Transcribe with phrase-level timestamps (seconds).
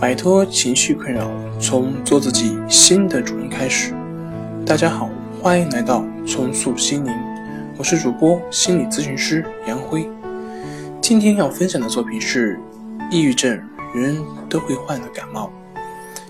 [0.00, 1.28] 摆脱情绪困扰，
[1.58, 3.92] 从做自己新的主人开始。
[4.64, 5.10] 大家好，
[5.42, 7.12] 欢迎来到重塑心灵，
[7.76, 10.08] 我是主播心理咨询师杨辉。
[11.00, 12.60] 今天要分享的作品是
[13.10, 13.50] 抑郁症，
[13.92, 15.50] 人人都会患的感冒。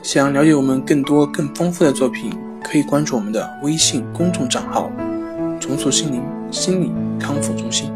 [0.02, 2.32] 想了解我们更多更丰富的作品，
[2.64, 4.90] 可以关注我们的微信公众账号
[5.60, 6.90] “重塑心灵心理
[7.20, 7.92] 康复中心”。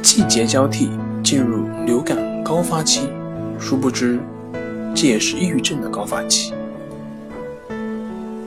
[0.00, 0.88] 季节交替，
[1.22, 3.10] 进入流感高发期。
[3.58, 4.18] 殊不知，
[4.94, 6.52] 这也是抑郁症的高发期。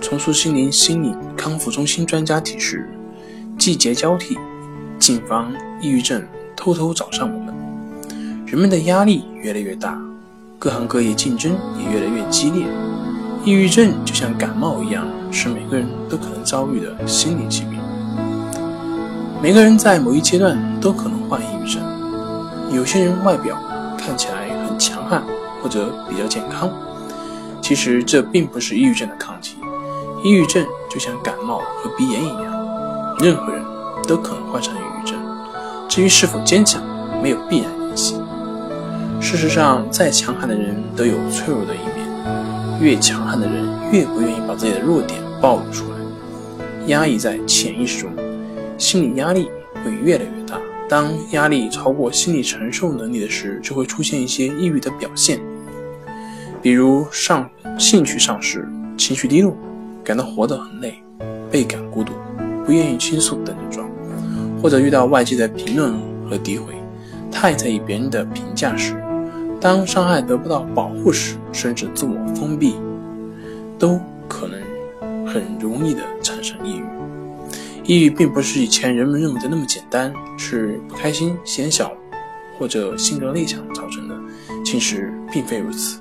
[0.02, 2.90] 重塑心灵心理康复中心专家提示：
[3.58, 4.38] 季节交替，
[4.98, 6.24] 谨防抑郁症
[6.56, 7.54] 偷偷找上我们。
[8.46, 10.00] 人们的压力越来越大，
[10.58, 12.66] 各行各业竞争也越来越激烈。
[13.44, 17.80] 抑郁症就像感冒一样，是每个人都可能遭遇的心理疾病。
[19.42, 21.82] 每个人在某一阶段都可能患抑郁症。
[22.72, 23.58] 有些人外表
[23.98, 24.59] 看起来。
[24.80, 25.22] 强悍
[25.62, 26.72] 或者比较健康，
[27.62, 29.58] 其实这并不是抑郁症的抗体。
[30.24, 33.62] 抑郁症就像感冒和鼻炎一样，任何人
[34.08, 35.18] 都可能患上抑郁症。
[35.88, 36.82] 至于是否坚强，
[37.22, 38.16] 没有必然联系。
[39.22, 45.98] 事实上，再强悍的人都有脆弱的一面，越强悍的人越不愿意把自己的弱点暴露出来，
[46.88, 48.12] 压抑在潜意识中，
[48.78, 49.50] 心理压力
[49.84, 50.58] 会越来越大。
[50.90, 55.40] 当压力超过心理承受能力的时，就会出现一些抑郁的表现，
[56.64, 59.56] 比如上兴趣丧失、情绪低落、
[60.04, 60.96] 感到活得很累、
[61.52, 62.14] 倍感孤独、
[62.66, 63.90] 不愿意倾诉等症状，
[64.60, 65.94] 或者遇到外界的评论
[66.28, 66.74] 和诋毁，
[67.32, 68.96] 太在意别人的评价时，
[69.62, 72.76] 当伤害得不到保护时，甚至自我封闭，
[73.78, 74.60] 都可能
[75.28, 76.84] 很容易的产生抑郁。
[77.90, 81.92] 抑郁并不是以前人们认为的那么简单，是不开心、显小
[82.56, 84.16] 或者性格内向造成的。
[84.64, 86.00] 其实并非如此。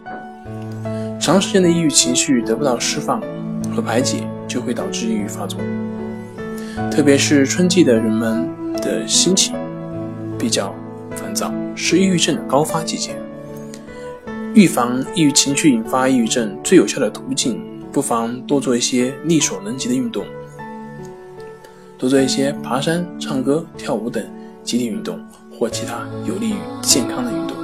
[1.19, 3.22] 长时间的抑郁情绪得不到释放
[3.75, 5.59] 和排解，就会导致抑郁发作。
[6.91, 8.47] 特别是春季的人们
[8.82, 9.54] 的心情
[10.38, 10.75] 比较
[11.16, 13.16] 烦躁，是抑郁症的高发季节。
[14.53, 20.27] 预防抑郁情绪引发抑郁症最有效的途径，不妨多做一些力所能及的运动。
[21.98, 24.25] 多做一些爬山、唱歌、跳舞等
[24.62, 25.19] 集体运动，
[25.59, 27.56] 或其他有利于健康的运动。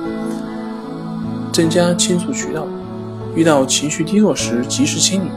[1.52, 2.66] 增加倾诉渠道，
[3.36, 5.28] 遇到情绪低落时及时清理，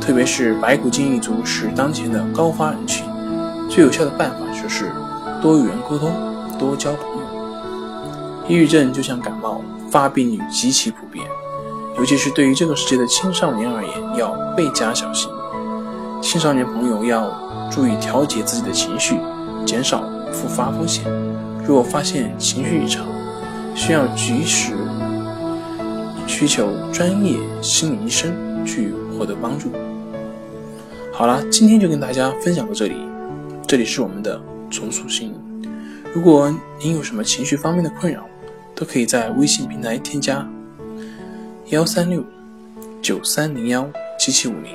[0.00, 3.06] 特别是白骨精一族是当前的高发人群。
[3.68, 4.90] 最有效的办法就是
[5.40, 6.12] 多与人沟通，
[6.58, 7.20] 多交朋友。
[8.48, 11.24] 抑郁症就像感冒，发病率极其普遍，
[11.96, 15.30] 尤其是对于这个世界的青少年而言，要倍加小心。
[16.22, 17.48] 青少年朋友要。
[17.70, 19.16] 注意调节自己的情绪，
[19.64, 21.04] 减少复发风险。
[21.64, 23.06] 如果发现情绪异常，
[23.76, 24.72] 需要及时
[26.26, 28.34] 需求专业心理医生
[28.66, 29.70] 去获得帮助。
[31.12, 32.96] 好了，今天就跟大家分享到这里。
[33.68, 35.32] 这里是我们的重塑心。
[36.12, 36.52] 如果
[36.82, 38.26] 您有什么情绪方面的困扰，
[38.74, 40.44] 都可以在微信平台添加
[41.66, 42.24] 幺三六
[43.00, 43.88] 九三零幺
[44.18, 44.74] 七七五零